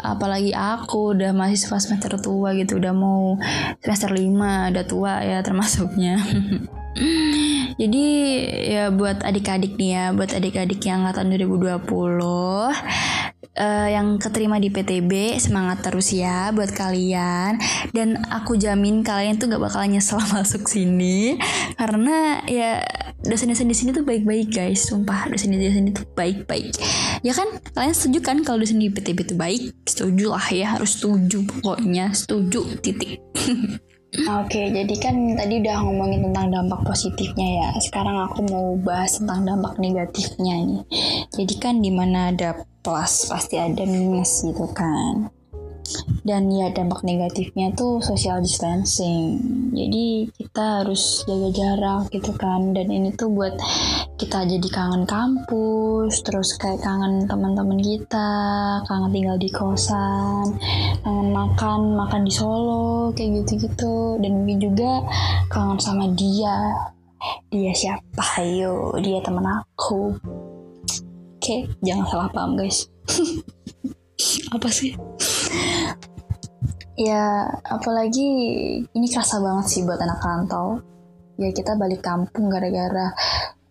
apalagi 0.00 0.56
aku 0.56 1.16
udah 1.18 1.36
mahasiswa 1.36 1.76
semester 1.76 2.16
tua 2.18 2.56
gitu 2.56 2.80
udah 2.80 2.92
mau 2.96 3.36
semester 3.84 4.10
lima 4.14 4.72
udah 4.72 4.84
tua 4.88 5.20
ya 5.20 5.44
termasuknya. 5.44 6.16
Jadi 7.80 8.06
ya 8.66 8.90
buat 8.92 9.22
adik-adik 9.24 9.78
nih 9.78 9.90
ya, 9.94 10.04
buat 10.12 10.34
adik-adik 10.36 10.84
yang 10.84 11.06
angkatan 11.06 11.32
2020 11.32 11.80
uh, 12.20 12.74
eh, 13.56 13.88
yang 13.94 14.20
keterima 14.20 14.60
di 14.60 14.68
PTB 14.68 15.38
semangat 15.40 15.80
terus 15.80 16.12
ya 16.12 16.52
buat 16.52 16.70
kalian. 16.74 17.56
Dan 17.94 18.20
aku 18.28 18.60
jamin 18.60 19.00
kalian 19.00 19.40
tuh 19.40 19.48
gak 19.48 19.62
bakalan 19.62 19.96
nyesel 19.96 20.20
masuk 20.34 20.66
sini. 20.66 21.40
Karena 21.78 22.44
ya 22.44 22.84
dosen-dosen 23.24 23.68
di 23.68 23.76
sini 23.76 23.90
tuh 23.92 24.04
baik-baik 24.04 24.48
guys. 24.52 24.88
Sumpah 24.88 25.28
dosen-dosen 25.28 25.92
itu 25.92 26.02
baik-baik. 26.16 26.76
Ya 27.20 27.32
kan? 27.36 27.48
Kalian 27.76 27.94
setuju 27.94 28.18
kan 28.24 28.36
kalau 28.44 28.62
dosen 28.62 28.80
di 28.80 28.88
PTB 28.88 29.18
itu 29.28 29.34
baik? 29.36 29.62
Setuju 29.84 30.32
lah 30.32 30.46
ya 30.52 30.76
harus 30.78 30.96
setuju 30.96 31.44
pokoknya. 31.44 32.12
Setuju 32.12 32.80
titik. 32.80 33.20
Oke, 34.10 34.74
jadi 34.74 34.94
kan 34.98 35.38
tadi 35.38 35.62
udah 35.62 35.86
ngomongin 35.86 36.26
tentang 36.26 36.50
dampak 36.50 36.82
positifnya 36.82 37.48
ya. 37.62 37.68
Sekarang 37.78 38.26
aku 38.26 38.42
mau 38.50 38.74
bahas 38.74 39.22
tentang 39.22 39.46
dampak 39.46 39.78
negatifnya 39.78 40.66
nih. 40.66 40.82
Jadi 41.30 41.54
kan 41.62 41.78
di 41.78 41.94
mana 41.94 42.34
ada 42.34 42.58
plus 42.82 43.28
pasti 43.30 43.60
ada 43.60 43.84
minus 43.86 44.42
gitu 44.42 44.66
kan 44.72 45.30
dan 46.20 46.52
ya 46.52 46.68
dampak 46.72 47.00
negatifnya 47.00 47.72
tuh 47.72 48.04
social 48.04 48.44
distancing. 48.44 49.40
Jadi 49.72 50.28
kita 50.36 50.84
harus 50.84 51.24
jaga 51.24 51.48
jarak 51.54 52.04
gitu 52.12 52.32
kan. 52.36 52.76
Dan 52.76 52.92
ini 52.92 53.14
tuh 53.16 53.32
buat 53.32 53.56
kita 54.20 54.44
jadi 54.44 54.68
kangen 54.68 55.08
kampus 55.08 56.20
terus 56.20 56.52
kayak 56.60 56.84
kangen 56.84 57.24
teman-teman 57.24 57.80
kita 57.80 58.28
kangen 58.84 59.16
tinggal 59.16 59.40
di 59.40 59.48
kosan 59.48 60.60
kangen 61.00 61.32
makan 61.32 61.96
makan 61.96 62.28
di 62.28 62.32
Solo 62.32 63.16
kayak 63.16 63.44
gitu-gitu. 63.44 64.20
Dan 64.20 64.44
mungkin 64.44 64.58
juga 64.60 65.00
kangen 65.48 65.80
sama 65.80 66.04
dia. 66.12 66.56
Dia 67.52 67.72
siapa? 67.72 68.40
Ayo 68.40 68.96
dia 69.00 69.20
teman 69.24 69.44
aku. 69.44 70.16
Oke 71.40 71.68
jangan 71.80 72.04
salah 72.08 72.28
paham 72.32 72.60
guys. 72.60 72.88
Apa 74.54 74.68
sih 74.68 74.92
ya 77.00 77.48
apalagi 77.64 78.28
ini 78.84 79.06
kerasa 79.08 79.40
banget 79.40 79.66
sih 79.72 79.82
buat 79.88 79.96
anak 79.96 80.20
rantau. 80.20 80.84
Ya 81.40 81.48
kita 81.56 81.72
balik 81.80 82.04
kampung 82.04 82.52
gara-gara 82.52 83.16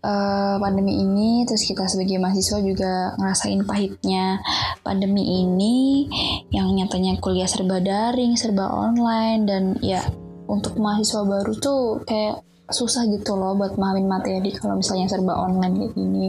uh, 0.01 0.55
pandemi 0.57 1.05
ini 1.05 1.45
terus 1.45 1.69
kita 1.69 1.85
sebagai 1.85 2.17
mahasiswa 2.17 2.59
juga 2.65 3.13
ngerasain 3.21 3.61
pahitnya 3.67 4.41
pandemi 4.81 5.45
ini 5.45 6.09
yang 6.49 6.73
nyatanya 6.73 7.21
kuliah 7.21 7.45
serba 7.45 7.77
daring 7.77 8.33
serba 8.33 8.67
online 8.73 9.41
dan 9.45 9.63
ya 9.83 10.01
untuk 10.49 10.81
mahasiswa 10.81 11.21
baru 11.29 11.53
tuh 11.61 12.01
kayak 12.09 12.41
susah 12.69 13.05
gitu 13.09 13.35
loh 13.35 13.57
buat 13.57 13.75
mahamin 13.75 14.07
materi. 14.07 14.53
Kalau 14.53 14.77
misalnya 14.77 15.09
serba 15.09 15.35
online 15.35 15.75
kayak 15.75 15.93
gini. 15.97 16.25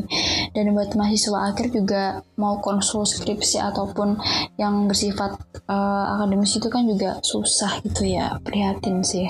Dan 0.57 0.73
buat 0.75 0.93
mahasiswa 0.97 1.53
akhir 1.53 1.73
juga 1.73 2.25
mau 2.41 2.59
konsul 2.59 3.05
skripsi 3.05 3.61
ataupun 3.61 4.17
yang 4.57 4.89
bersifat 4.91 5.37
uh, 5.69 6.19
akademis 6.19 6.57
itu 6.57 6.69
kan 6.73 6.89
juga 6.89 7.21
susah 7.23 7.79
gitu 7.85 8.09
ya 8.09 8.41
prihatin 8.43 9.05
sih. 9.05 9.29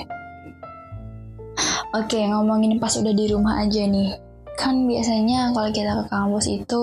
Oke 1.91 2.23
ngomongin 2.23 2.79
pas 2.79 2.95
udah 2.95 3.11
di 3.11 3.27
rumah 3.27 3.59
aja 3.59 3.83
nih 3.83 4.30
kan 4.59 4.85
biasanya 4.85 5.51
kalau 5.55 5.69
kita 5.71 5.91
ke 6.03 6.05
kampus 6.11 6.45
itu 6.51 6.81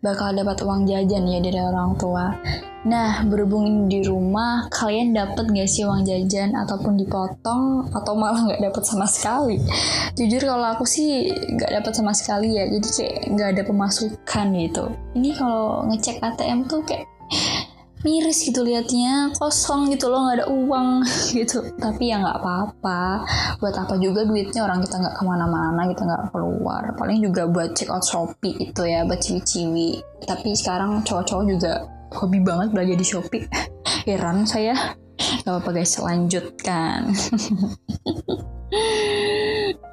bakal 0.00 0.32
dapat 0.32 0.56
uang 0.64 0.88
jajan 0.88 1.28
ya 1.28 1.38
dari 1.38 1.60
orang 1.60 1.94
tua 2.00 2.34
Nah, 2.80 3.20
berhubung 3.28 3.92
di 3.92 4.00
rumah, 4.00 4.64
kalian 4.72 5.12
dapat 5.12 5.52
gak 5.52 5.68
sih 5.68 5.84
uang 5.84 6.00
jajan 6.00 6.56
ataupun 6.56 6.96
dipotong 6.96 7.92
atau 7.92 8.16
malah 8.16 8.40
nggak 8.48 8.72
dapat 8.72 8.82
sama 8.88 9.04
sekali? 9.04 9.60
Jujur 10.16 10.48
kalau 10.48 10.72
aku 10.72 10.88
sih 10.88 11.28
nggak 11.28 11.76
dapat 11.76 11.92
sama 11.92 12.16
sekali 12.16 12.56
ya, 12.56 12.64
jadi 12.72 12.88
kayak 12.88 13.16
nggak 13.36 13.48
ada 13.52 13.62
pemasukan 13.68 14.46
gitu. 14.56 14.84
Ini 15.12 15.30
kalau 15.36 15.84
ngecek 15.92 16.24
ATM 16.24 16.64
tuh 16.72 16.80
kayak 16.88 17.04
miris 18.00 18.48
gitu 18.48 18.64
liatnya 18.64 19.28
kosong 19.36 19.92
gitu 19.92 20.08
loh 20.08 20.24
nggak 20.24 20.36
ada 20.40 20.46
uang 20.48 21.04
gitu 21.36 21.60
tapi 21.76 22.12
ya 22.12 22.20
nggak 22.20 22.38
apa-apa 22.40 23.24
buat 23.60 23.76
apa 23.76 23.94
juga 24.00 24.24
duitnya 24.24 24.64
orang 24.64 24.80
kita 24.80 25.00
nggak 25.00 25.16
ke 25.20 25.22
mana-mana 25.24 25.84
kita 25.88 26.02
nggak 26.08 26.32
keluar 26.32 26.82
paling 26.96 27.20
juga 27.20 27.44
buat 27.44 27.76
check 27.76 27.92
out 27.92 28.04
shopee 28.04 28.56
itu 28.56 28.82
ya 28.88 29.04
buat 29.04 29.20
ciwi-ciwi 29.20 30.00
tapi 30.24 30.56
sekarang 30.56 31.04
cowok-cowok 31.04 31.44
juga 31.48 31.72
hobi 32.14 32.38
banget 32.42 32.74
belanja 32.74 32.94
di 32.98 33.06
Shopee. 33.06 33.46
Heran 34.08 34.46
saya. 34.46 34.74
Gak 35.44 35.46
apa-apa 35.46 35.70
guys, 35.76 36.00
lanjutkan. 36.00 37.12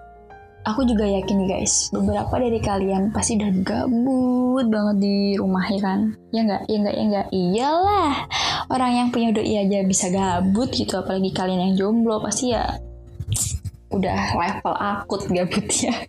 Aku 0.68 0.84
juga 0.84 1.08
yakin 1.08 1.48
guys, 1.48 1.88
beberapa 1.96 2.44
dari 2.44 2.60
kalian 2.60 3.16
pasti 3.16 3.40
udah 3.40 3.52
gabut 3.64 4.68
banget 4.68 5.00
di 5.00 5.40
rumah 5.40 5.64
ya 5.64 5.80
kan? 5.80 6.12
Ya 6.36 6.44
nggak, 6.44 6.68
ya 6.68 6.78
nggak, 6.84 6.96
ya 6.96 7.04
nggak. 7.08 7.28
Iyalah, 7.32 8.16
orang 8.68 8.92
yang 8.92 9.08
punya 9.08 9.32
doi 9.32 9.64
aja 9.64 9.80
bisa 9.88 10.12
gabut 10.12 10.68
gitu, 10.76 11.00
apalagi 11.00 11.32
kalian 11.32 11.72
yang 11.72 11.74
jomblo 11.80 12.20
pasti 12.20 12.52
ya 12.52 12.68
udah 13.96 14.36
level 14.36 14.76
akut 14.76 15.24
gabutnya. 15.32 15.96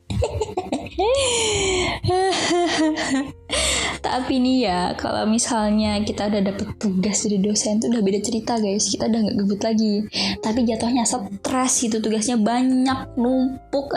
Tapi 3.99 4.39
nih 4.39 4.59
ya, 4.71 4.81
kalau 4.95 5.27
misalnya 5.27 5.99
kita 6.03 6.31
udah 6.31 6.43
dapet 6.53 6.69
tugas 6.79 7.27
dari 7.27 7.39
dosen 7.43 7.83
tuh 7.83 7.91
udah 7.91 8.03
beda 8.03 8.21
cerita 8.23 8.57
guys. 8.59 8.91
Kita 8.91 9.11
udah 9.11 9.21
nggak 9.27 9.37
gebut 9.43 9.61
lagi. 9.63 9.95
Tapi 10.41 10.61
jatuhnya 10.65 11.05
stres 11.05 11.73
gitu, 11.83 11.99
tugasnya 11.99 12.39
banyak, 12.39 13.19
numpuk. 13.19 13.91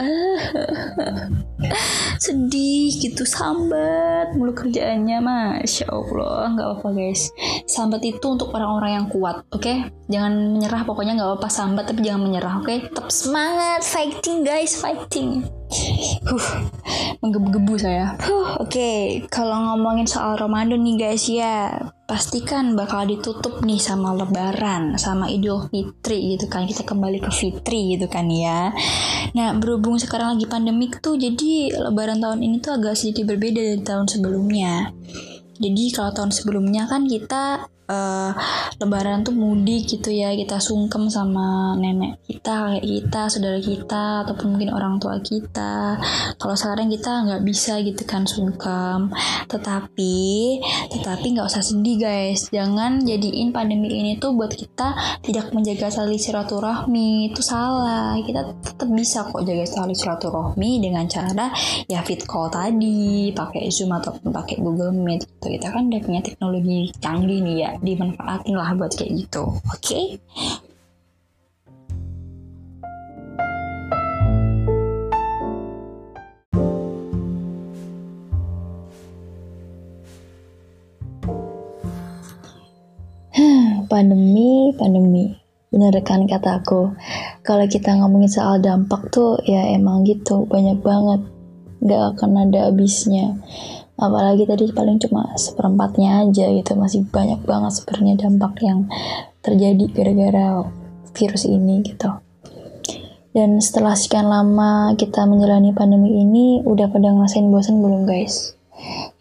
Sedih 2.24 2.90
gitu, 2.98 3.24
sambat 3.26 4.34
mulu 4.34 4.54
kerjaannya. 4.58 5.22
Masya 5.22 5.86
Allah, 5.90 6.54
nggak 6.58 6.68
apa-apa 6.68 6.90
guys. 6.98 7.30
Sambat 7.70 8.02
itu 8.02 8.26
untuk 8.26 8.50
orang-orang 8.54 8.92
yang 9.04 9.08
kuat, 9.10 9.46
oke? 9.54 9.62
Okay? 9.62 9.88
Jangan 10.10 10.58
menyerah, 10.58 10.84
pokoknya 10.84 11.14
nggak 11.22 11.30
apa-apa 11.38 11.50
sambat, 11.50 11.86
tapi 11.88 12.04
jangan 12.04 12.26
menyerah, 12.26 12.54
oke? 12.60 12.68
Okay? 12.68 12.78
Tetap 12.90 13.08
semangat, 13.14 13.86
fighting 13.86 14.42
guys, 14.42 14.74
fighting. 14.74 15.61
Huh, 15.72 16.48
menggebu-gebu 17.24 17.80
saya. 17.80 18.20
Huh, 18.20 18.60
Oke, 18.60 18.76
okay. 18.76 19.00
kalau 19.32 19.56
ngomongin 19.72 20.04
soal 20.04 20.36
Ramadan 20.36 20.84
nih 20.84 20.96
guys 21.00 21.26
ya, 21.32 21.80
pastikan 22.04 22.76
bakal 22.76 23.08
ditutup 23.08 23.64
nih 23.64 23.80
sama 23.80 24.12
Lebaran, 24.12 25.00
sama 25.00 25.32
Idul 25.32 25.72
Fitri 25.72 26.36
gitu 26.36 26.52
kan. 26.52 26.68
Kita 26.68 26.84
kembali 26.84 27.24
ke 27.24 27.32
Fitri 27.32 27.96
gitu 27.96 28.12
kan 28.12 28.28
ya. 28.28 28.76
Nah, 29.32 29.56
berhubung 29.56 29.96
sekarang 29.96 30.36
lagi 30.36 30.46
pandemik 30.46 31.00
tuh, 31.00 31.16
jadi 31.16 31.72
Lebaran 31.88 32.20
tahun 32.20 32.44
ini 32.44 32.60
tuh 32.60 32.76
agak 32.76 33.00
sedikit 33.00 33.32
berbeda 33.32 33.60
dari 33.64 33.82
tahun 33.82 34.12
sebelumnya. 34.12 34.92
Jadi 35.62 35.84
kalau 35.94 36.12
tahun 36.12 36.34
sebelumnya 36.34 36.90
kan 36.90 37.06
kita 37.06 37.70
uh, 37.92 38.32
lebaran 38.80 39.28
tuh 39.28 39.36
mudik 39.36 39.92
gitu 39.92 40.16
ya 40.16 40.32
kita 40.32 40.64
sungkem 40.64 41.12
sama 41.12 41.76
nenek 41.76 42.24
kita 42.24 42.54
kayak 42.72 42.86
kita 42.88 43.22
saudara 43.28 43.60
kita 43.60 44.24
ataupun 44.26 44.56
mungkin 44.56 44.72
orang 44.72 44.96
tua 44.98 45.20
kita. 45.22 46.00
Kalau 46.38 46.56
sekarang 46.56 46.88
kita 46.90 47.12
nggak 47.28 47.42
bisa 47.44 47.78
gitu 47.84 48.04
kan 48.08 48.24
sungkem. 48.24 49.12
Tetapi 49.50 50.18
tetapi 50.96 51.26
nggak 51.36 51.48
usah 51.48 51.64
sedih 51.66 51.98
guys. 52.00 52.48
Jangan 52.50 53.04
jadiin 53.04 53.52
pandemi 53.52 53.92
ini 53.92 54.18
tuh 54.18 54.34
buat 54.38 54.54
kita 54.54 55.22
tidak 55.26 55.52
menjaga 55.52 55.92
tali 55.92 56.18
silaturahmi. 56.18 57.34
Itu 57.34 57.44
salah. 57.44 58.16
Kita 58.22 58.42
tetap 58.62 58.90
bisa 58.94 59.28
kok 59.28 59.44
jaga 59.44 59.66
tali 59.68 59.96
silaturahmi 59.98 60.72
dengan 60.80 61.06
cara 61.10 61.52
ya 61.90 62.02
fit 62.06 62.24
call 62.24 62.48
tadi 62.48 63.30
pakai 63.36 63.68
zoom 63.74 63.92
ataupun 63.92 64.30
pakai 64.32 64.62
google 64.62 64.94
meet 64.96 65.26
gitu. 65.26 65.48
Kita 65.58 65.74
kan 65.74 65.90
udah 65.90 66.02
punya 66.02 66.22
teknologi 66.24 66.90
canggih 67.02 67.40
nih 67.44 67.56
ya 67.66 67.72
dimanfaatin 67.82 68.56
lah 68.56 68.72
buat 68.78 68.94
kayak 68.94 69.26
gitu 69.26 69.44
oke 69.60 69.82
okay? 69.82 70.22
pandemi, 83.92 84.72
pandemi. 84.80 85.36
Bener 85.68 85.92
kan 86.08 86.24
kataku. 86.24 86.96
Kalau 87.44 87.66
kita 87.68 88.00
ngomongin 88.00 88.32
soal 88.32 88.64
dampak 88.64 89.12
tuh 89.12 89.36
ya 89.44 89.76
emang 89.76 90.08
gitu, 90.08 90.48
banyak 90.48 90.80
banget. 90.80 91.22
Gak 91.84 92.16
akan 92.16 92.48
ada 92.48 92.70
habisnya 92.70 93.36
apalagi 94.02 94.50
tadi 94.50 94.74
paling 94.74 94.98
cuma 94.98 95.30
seperempatnya 95.38 96.26
aja 96.26 96.50
gitu. 96.50 96.74
Masih 96.74 97.06
banyak 97.06 97.46
banget 97.46 97.72
sebenarnya 97.78 98.26
dampak 98.26 98.58
yang 98.66 98.90
terjadi 99.46 99.86
gara-gara 99.94 100.66
virus 101.14 101.46
ini 101.46 101.86
gitu. 101.86 102.10
Dan 103.32 103.64
setelah 103.64 103.96
sekian 103.96 104.28
lama 104.28 104.92
kita 105.00 105.24
menjalani 105.24 105.72
pandemi 105.72 106.20
ini 106.20 106.60
udah 106.68 106.92
pada 106.92 107.16
ngerasain 107.16 107.48
bosan 107.48 107.80
belum 107.80 108.04
guys? 108.04 108.58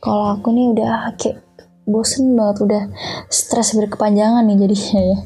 Kalau 0.01 0.35
aku 0.35 0.51
nih 0.51 0.73
udah 0.75 1.15
kayak 1.15 1.45
bosen 1.87 2.35
banget 2.35 2.57
udah 2.65 2.83
stres 3.31 3.77
berkepanjangan 3.77 4.43
nih 4.49 4.67
jadinya 4.67 5.01
ya. 5.15 5.19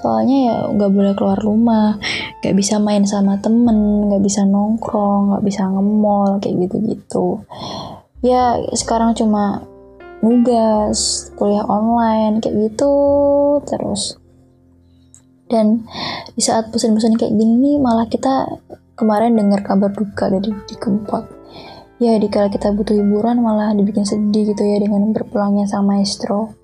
Soalnya 0.00 0.36
ya 0.40 0.56
nggak 0.72 0.90
boleh 0.90 1.12
keluar 1.12 1.38
rumah 1.38 2.00
nggak 2.40 2.56
bisa 2.56 2.80
main 2.80 3.04
sama 3.04 3.36
temen 3.38 4.08
nggak 4.08 4.24
bisa 4.24 4.48
nongkrong 4.48 5.36
nggak 5.36 5.44
bisa 5.44 5.68
ngemol 5.68 6.40
kayak 6.40 6.66
gitu-gitu 6.66 7.44
ya 8.20 8.60
sekarang 8.76 9.16
cuma 9.16 9.64
nugas 10.20 11.32
kuliah 11.36 11.64
online 11.64 12.44
kayak 12.44 12.72
gitu 12.72 12.92
terus. 13.64 14.20
Dan 15.50 15.82
di 16.36 16.42
saat 16.44 16.70
bosan-bosan 16.70 17.18
kayak 17.18 17.34
gini 17.34 17.80
malah 17.80 18.06
kita 18.06 18.46
kemarin 18.94 19.34
dengar 19.34 19.64
kabar 19.66 19.90
duka 19.90 20.30
dari 20.30 20.52
di 20.52 20.76
Kempot. 20.78 21.26
Ya 22.00 22.16
di 22.16 22.32
kala 22.32 22.48
kita 22.48 22.72
butuh 22.72 22.96
hiburan 22.96 23.44
malah 23.44 23.76
dibikin 23.76 24.08
sedih 24.08 24.56
gitu 24.56 24.62
ya 24.64 24.80
dengan 24.80 25.12
berpulangnya 25.12 25.68
sama 25.68 25.96
maestro. 25.96 26.56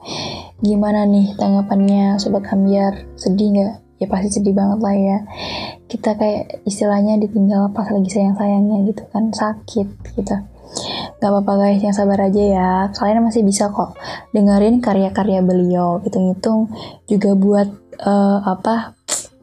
Gimana 0.64 1.04
nih 1.04 1.36
tanggapannya 1.36 2.16
sobat 2.16 2.48
ambiar 2.48 3.04
sedih 3.20 3.52
nggak? 3.52 3.74
Ya 4.00 4.06
pasti 4.08 4.40
sedih 4.40 4.56
banget 4.56 4.80
lah 4.80 4.96
ya. 4.96 5.18
Kita 5.88 6.16
kayak 6.16 6.64
istilahnya 6.64 7.20
ditinggal 7.20 7.72
pas 7.76 7.88
lagi 7.88 8.08
sayang-sayangnya 8.08 8.88
gitu 8.92 9.02
kan 9.12 9.28
sakit 9.32 9.88
gitu 10.16 10.36
Gak 11.16 11.32
apa-apa 11.32 11.52
guys, 11.56 11.80
yang 11.80 11.96
sabar 11.96 12.28
aja 12.28 12.42
ya. 12.42 12.70
Kalian 12.92 13.24
masih 13.24 13.40
bisa 13.40 13.72
kok 13.72 13.96
dengerin 14.36 14.84
karya-karya 14.84 15.40
beliau. 15.40 15.98
Hitung-hitung 16.04 16.68
juga 17.08 17.32
buat 17.32 17.68
uh, 18.04 18.44
apa 18.44 18.96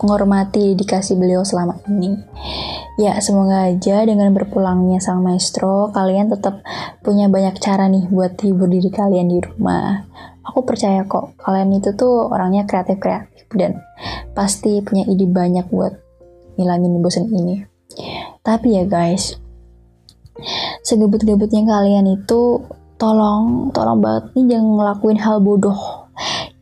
menghormati 0.03 0.75
dikasih 0.75 1.15
beliau 1.15 1.47
selama 1.47 1.79
ini. 1.87 2.19
Ya, 2.99 3.17
semoga 3.23 3.73
aja 3.73 4.05
dengan 4.05 4.29
berpulangnya 4.37 5.01
sang 5.01 5.25
maestro, 5.25 5.89
kalian 5.89 6.29
tetap 6.29 6.61
punya 7.01 7.25
banyak 7.25 7.57
cara 7.57 7.89
nih 7.89 8.05
buat 8.11 8.37
hibur 8.37 8.69
diri 8.69 8.93
kalian 8.93 9.33
di 9.33 9.41
rumah. 9.41 10.05
Aku 10.45 10.61
percaya 10.67 11.07
kok, 11.07 11.39
kalian 11.41 11.73
itu 11.73 11.95
tuh 11.97 12.29
orangnya 12.29 12.67
kreatif-kreatif 12.69 13.49
dan 13.55 13.81
pasti 14.37 14.83
punya 14.85 15.07
ide 15.09 15.25
banyak 15.25 15.65
buat 15.71 15.97
ngilangin 16.59 17.01
bosan 17.01 17.31
ini. 17.33 17.65
Tapi 18.43 18.77
ya 18.77 18.83
guys, 18.85 19.39
segebut-gebutnya 20.83 21.63
kalian 21.65 22.05
itu 22.19 22.61
tolong 22.97 23.73
tolong 23.75 23.99
banget 23.99 24.31
nih 24.37 24.55
jangan 24.55 24.69
ngelakuin 24.79 25.19
hal 25.19 25.37
bodoh. 25.43 26.09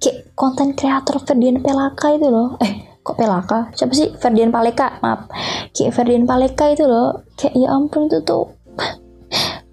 Kayak 0.01 0.33
konten 0.33 0.73
kreator 0.73 1.21
Ferdian 1.21 1.61
Pelaka 1.61 2.17
itu 2.17 2.27
loh. 2.31 2.57
Eh 2.63 2.99
kok 3.05 3.17
Pelaka? 3.17 3.69
Siapa 3.77 3.93
sih? 3.93 4.09
Ferdian 4.17 4.49
Paleka 4.49 4.97
maaf. 5.03 5.29
Kayak 5.75 5.93
Ferdian 5.93 6.25
Paleka 6.25 6.73
itu 6.73 6.87
loh. 6.89 7.27
Kayak 7.37 7.53
ya 7.57 7.67
ampun 7.73 8.09
itu 8.09 8.19
tuh 8.25 8.57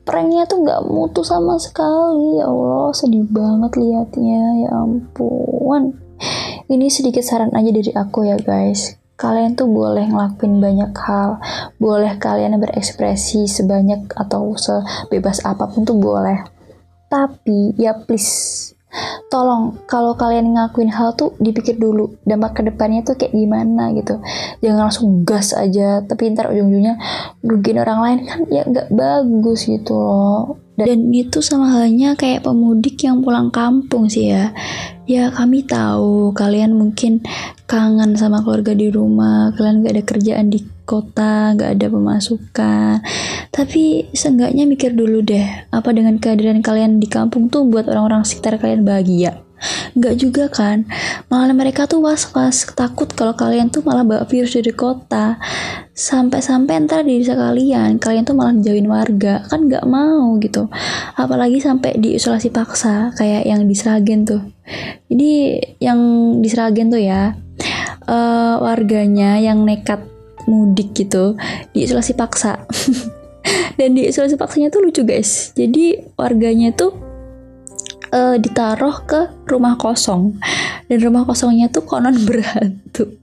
pranknya 0.09 0.49
tuh 0.49 0.65
nggak 0.65 0.85
mutu 0.89 1.25
sama 1.25 1.57
sekali. 1.57 2.41
Ya 2.43 2.49
Allah 2.49 2.93
sedih 2.93 3.25
banget 3.29 3.73
liatnya. 3.81 4.69
Ya 4.69 4.71
ampun. 4.77 5.97
Ini 6.69 6.87
sedikit 6.93 7.25
saran 7.25 7.55
aja 7.57 7.71
dari 7.73 7.93
aku 7.97 8.29
ya 8.29 8.37
guys 8.37 8.99
kalian 9.19 9.59
tuh 9.59 9.67
boleh 9.67 10.07
ngelakuin 10.07 10.63
banyak 10.63 10.95
hal, 10.95 11.43
boleh 11.83 12.15
kalian 12.23 12.55
berekspresi 12.63 13.51
sebanyak 13.51 14.07
atau 14.15 14.55
sebebas 14.55 15.43
apa 15.43 15.67
pun 15.67 15.83
tuh 15.83 15.99
boleh. 15.99 16.47
Tapi 17.11 17.75
ya 17.75 17.99
please, 17.99 18.71
tolong 19.27 19.75
kalau 19.91 20.15
kalian 20.15 20.55
ngakuin 20.55 20.95
hal 20.95 21.19
tuh 21.19 21.35
dipikir 21.43 21.75
dulu 21.83 22.15
dampak 22.23 22.63
ke 22.63 22.71
depannya 22.71 23.03
tuh 23.03 23.19
kayak 23.19 23.35
gimana 23.35 23.91
gitu. 23.99 24.23
Jangan 24.63 24.87
langsung 24.87 25.27
gas 25.27 25.51
aja, 25.51 25.99
tapi 26.07 26.31
ntar 26.31 26.55
ujung-ujungnya 26.55 26.95
rugiin 27.43 27.83
orang 27.83 27.99
lain 27.99 28.19
kan 28.23 28.41
ya 28.47 28.63
nggak 28.71 28.95
bagus 28.95 29.67
gitu 29.67 29.99
loh. 29.99 30.68
Dan 30.79 31.11
itu 31.11 31.43
sama 31.43 31.75
halnya 31.75 32.15
kayak 32.15 32.47
pemudik 32.47 33.03
yang 33.03 33.19
pulang 33.19 33.51
kampung 33.51 34.07
sih 34.07 34.31
ya. 34.31 34.55
Ya 35.11 35.33
kami 35.35 35.67
tahu 35.67 36.31
kalian 36.37 36.77
mungkin 36.77 37.25
kangen 37.67 38.15
sama 38.15 38.45
keluarga 38.47 38.77
di 38.77 38.87
rumah, 38.93 39.51
kalian 39.59 39.83
gak 39.83 39.95
ada 39.97 40.05
kerjaan 40.05 40.47
di 40.53 40.63
kota, 40.87 41.57
gak 41.59 41.81
ada 41.81 41.87
pemasukan. 41.91 43.03
Tapi 43.51 44.13
seenggaknya 44.15 44.69
mikir 44.71 44.95
dulu 44.95 45.25
deh, 45.25 45.45
apa 45.75 45.91
dengan 45.91 46.21
kehadiran 46.21 46.63
kalian 46.63 47.03
di 47.03 47.11
kampung 47.11 47.51
tuh 47.51 47.67
buat 47.67 47.91
orang-orang 47.91 48.23
sekitar 48.23 48.61
kalian 48.63 48.87
bahagia? 48.87 49.48
Enggak 49.95 50.15
juga 50.19 50.45
kan. 50.51 50.87
Malah 51.27 51.55
mereka 51.57 51.91
tuh 51.91 51.99
was-was 52.03 52.71
Takut 52.73 53.11
kalau 53.11 53.35
kalian 53.35 53.69
tuh 53.73 53.83
malah 53.83 54.07
bawa 54.07 54.25
virus 54.29 54.55
dari 54.55 54.71
kota. 54.71 55.39
Sampai-sampai 55.93 56.87
ntar 56.87 57.03
di 57.03 57.19
desa 57.19 57.35
kalian 57.35 57.99
Kalian 57.99 58.23
tuh 58.23 58.39
malah 58.39 58.55
jauhin 58.63 58.87
warga. 58.87 59.43
Kan 59.51 59.67
nggak 59.67 59.85
mau 59.87 60.39
gitu. 60.39 60.71
Apalagi 61.19 61.59
sampai 61.59 61.99
diisolasi 61.99 62.55
paksa 62.55 63.11
Kayak 63.19 63.47
yang 63.47 63.67
di 63.67 63.75
Sragen 63.75 64.23
tuh. 64.23 64.43
Jadi 65.11 65.59
yang 65.83 65.99
di 66.39 66.49
Sragen 66.51 66.93
tuh 66.93 67.03
ya 67.03 67.35
uh, 68.07 68.55
warganya 68.63 69.41
yang 69.41 69.65
nekat 69.65 70.01
mudik 70.49 70.97
gitu 70.97 71.37
diisolasi 71.75 72.15
paksa. 72.15 72.63
Dan 73.79 73.95
diisolasi 73.95 74.35
paksanya 74.35 74.69
tuh 74.69 74.83
lucu 74.85 75.07
guys. 75.07 75.55
Jadi 75.55 75.99
warganya 76.19 76.75
tuh 76.75 77.08
uh, 78.13 78.37
ditaruh 78.37 79.05
ke 79.09 79.21
rumah 79.49 79.77
kosong 79.81 80.37
dan 80.87 80.99
rumah 81.01 81.25
kosongnya 81.25 81.69
tuh 81.73 81.85
konon 81.85 82.17
berhantu 82.29 83.19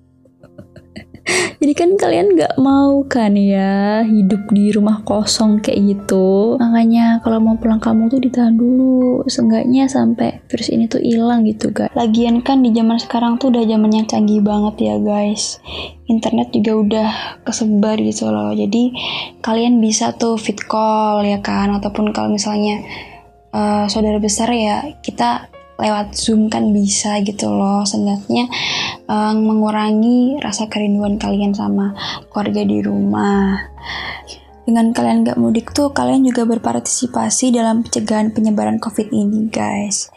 jadi 1.66 1.74
kan 1.74 1.98
kalian 1.98 2.38
nggak 2.38 2.62
mau 2.62 3.02
kan 3.10 3.34
ya 3.34 4.06
hidup 4.06 4.54
di 4.54 4.70
rumah 4.70 5.02
kosong 5.02 5.58
kayak 5.58 5.82
gitu. 5.98 6.62
Makanya 6.62 7.26
kalau 7.26 7.42
mau 7.42 7.58
pulang 7.58 7.82
kamu 7.82 8.06
tuh 8.06 8.22
ditahan 8.22 8.54
dulu. 8.54 9.26
Seenggaknya 9.26 9.90
sampai 9.90 10.46
virus 10.46 10.70
ini 10.70 10.86
tuh 10.86 11.02
hilang 11.02 11.42
gitu 11.50 11.74
guys. 11.74 11.90
Lagian 11.98 12.46
kan 12.46 12.62
di 12.62 12.70
zaman 12.70 13.02
sekarang 13.02 13.42
tuh 13.42 13.50
udah 13.50 13.66
zaman 13.66 13.90
yang 13.90 14.06
canggih 14.06 14.46
banget 14.46 14.94
ya 14.94 14.96
guys. 15.02 15.58
Internet 16.06 16.54
juga 16.54 16.72
udah 16.78 17.10
kesebar 17.42 17.98
gitu 17.98 18.30
loh. 18.30 18.54
Jadi 18.54 18.94
kalian 19.42 19.82
bisa 19.82 20.14
tuh 20.14 20.38
fit 20.38 20.62
call 20.70 21.26
ya 21.26 21.42
kan. 21.42 21.74
Ataupun 21.74 22.14
kalau 22.14 22.30
misalnya 22.30 22.86
uh, 23.56 23.88
saudara 23.88 24.20
besar 24.20 24.52
ya 24.52 24.84
kita 25.00 25.48
lewat 25.76 26.16
Zoom 26.16 26.48
kan 26.48 26.72
bisa 26.72 27.20
gitu 27.24 27.52
loh. 27.52 27.84
Seenggaknya 27.84 28.48
um, 29.08 29.44
mengurangi 29.44 30.40
rasa 30.40 30.68
kerinduan 30.72 31.20
kalian 31.20 31.56
sama 31.56 31.96
keluarga 32.32 32.64
di 32.64 32.80
rumah. 32.84 33.60
Dengan 34.66 34.90
kalian 34.98 35.22
gak 35.22 35.38
mudik 35.38 35.78
tuh 35.78 35.94
kalian 35.94 36.26
juga 36.26 36.42
berpartisipasi 36.50 37.54
dalam 37.54 37.86
pencegahan 37.86 38.34
penyebaran 38.34 38.82
covid 38.82 39.14
ini 39.14 39.46
guys. 39.46 40.10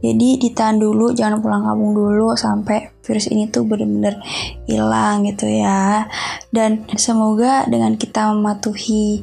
Jadi 0.00 0.40
ditahan 0.40 0.80
dulu 0.80 1.12
jangan 1.12 1.44
pulang 1.44 1.60
kampung 1.68 1.92
dulu 1.92 2.32
sampai 2.32 2.96
virus 3.04 3.28
ini 3.28 3.52
tuh 3.52 3.68
bener-bener 3.68 4.16
hilang 4.64 5.28
gitu 5.28 5.44
ya. 5.52 6.08
Dan 6.48 6.88
semoga 6.96 7.68
dengan 7.68 8.00
kita 8.00 8.32
mematuhi 8.32 9.20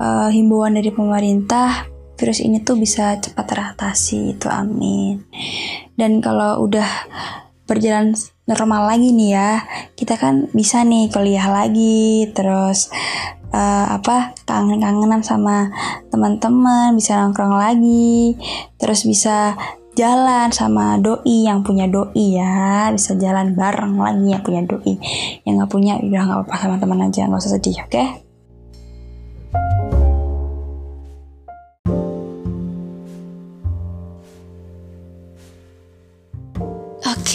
uh, 0.00 0.32
himbauan 0.32 0.80
dari 0.80 0.88
pemerintah 0.88 1.95
virus 2.16 2.40
ini 2.40 2.64
tuh 2.64 2.80
bisa 2.80 3.16
cepat 3.20 3.44
teratasi 3.46 4.36
itu 4.36 4.48
amin 4.48 5.22
dan 5.96 6.18
kalau 6.24 6.64
udah 6.64 6.88
berjalan 7.66 8.14
normal 8.46 8.88
lagi 8.94 9.10
nih 9.10 9.30
ya 9.34 9.50
kita 9.98 10.14
kan 10.16 10.48
bisa 10.54 10.86
nih 10.86 11.10
kuliah 11.10 11.50
lagi 11.50 12.30
terus 12.30 12.88
uh, 13.50 13.86
apa 13.98 14.32
kangen-kangenan 14.46 15.20
sama 15.26 15.74
teman-teman 16.08 16.94
bisa 16.94 17.18
nongkrong 17.18 17.58
lagi 17.58 18.38
terus 18.78 19.02
bisa 19.02 19.58
jalan 19.96 20.52
sama 20.52 21.00
doi 21.00 21.48
yang 21.48 21.64
punya 21.64 21.88
doi 21.88 22.36
ya 22.36 22.92
bisa 22.92 23.16
jalan 23.16 23.56
bareng 23.56 23.96
lagi 23.96 24.26
yang 24.30 24.42
punya 24.44 24.62
doi 24.62 24.94
yang 25.48 25.56
nggak 25.56 25.72
punya 25.72 25.96
udah 25.98 26.22
nggak 26.22 26.38
apa-apa 26.44 26.56
sama 26.60 26.76
teman 26.76 27.00
aja 27.08 27.26
nggak 27.26 27.40
usah 27.40 27.52
sedih 27.56 27.80
oke 27.82 27.90
okay? 27.90 28.25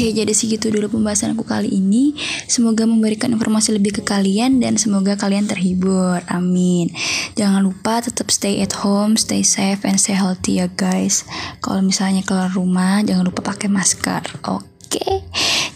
Oke, 0.01 0.17
jadi 0.17 0.33
segitu 0.33 0.73
dulu 0.73 0.97
pembahasan 0.97 1.37
aku 1.37 1.45
kali 1.45 1.77
ini. 1.77 2.17
Semoga 2.49 2.89
memberikan 2.89 3.29
informasi 3.37 3.77
lebih 3.77 4.01
ke 4.01 4.01
kalian 4.01 4.57
dan 4.57 4.73
semoga 4.73 5.13
kalian 5.13 5.45
terhibur. 5.45 6.25
Amin. 6.25 6.89
Jangan 7.37 7.61
lupa 7.61 8.01
tetap 8.01 8.33
stay 8.33 8.65
at 8.65 8.81
home, 8.81 9.13
stay 9.13 9.45
safe 9.45 9.85
and 9.85 10.01
stay 10.01 10.17
healthy 10.17 10.57
ya 10.57 10.73
guys. 10.73 11.21
Kalau 11.61 11.85
misalnya 11.85 12.25
keluar 12.25 12.49
rumah, 12.49 13.05
jangan 13.05 13.29
lupa 13.29 13.45
pakai 13.45 13.69
masker. 13.69 14.41
Oke. 14.49 15.21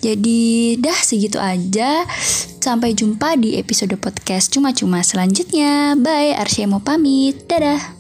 Jadi 0.02 0.74
dah 0.82 1.00
segitu 1.06 1.38
aja. 1.38 2.02
Sampai 2.58 2.98
jumpa 2.98 3.38
di 3.38 3.62
episode 3.62 3.94
podcast 4.02 4.50
cuma-cuma 4.50 5.06
selanjutnya. 5.06 5.94
Bye, 6.02 6.34
Arsya 6.34 6.66
mau 6.66 6.82
pamit. 6.82 7.46
Dadah. 7.46 7.95